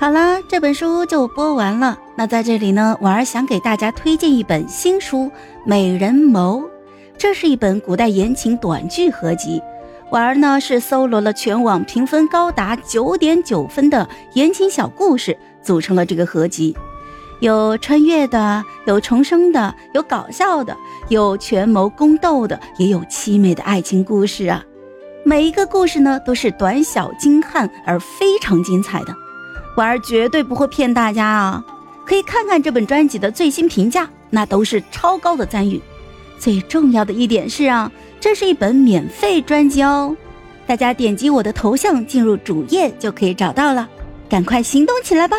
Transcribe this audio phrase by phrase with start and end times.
[0.00, 1.98] 好了，这本书就播完了。
[2.14, 5.24] 那在这里呢，婉儿想给大家推荐一本新书
[5.64, 6.60] 《美人谋》，
[7.18, 9.60] 这是一本古代言情短剧合集。
[10.10, 16.76] 婉儿呢是搜罗了全网评分高达九点九分的言情小故事，组成了这个合集。
[17.40, 20.76] 有穿越的，有重生的，有搞笑的，
[21.08, 24.64] 有权谋宫斗的，也有凄美的爱情故事啊！
[25.24, 29.12] 每一个故事呢，都是短小精悍而非常精彩的。
[29.78, 31.64] 婉儿绝对不会骗大家啊！
[32.04, 35.80] 可以看看这本专辑的最新评价，那都是超高的赞誉。
[36.36, 40.16] 最重要的一点是啊，这是一本免费专辑哦，
[40.66, 43.88] 大家点击我的头像进入主页就可以找到了，
[44.28, 45.36] 赶快行动起来吧！